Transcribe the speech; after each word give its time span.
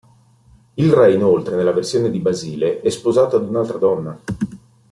Il 0.73 0.89
re, 0.93 1.13
inoltre, 1.13 1.55
nella 1.55 1.73
versione 1.73 2.09
di 2.09 2.17
Basile 2.17 2.81
è 2.81 2.89
sposato 2.89 3.35
ad 3.35 3.47
un'altra 3.47 3.77
donna. 3.77 4.19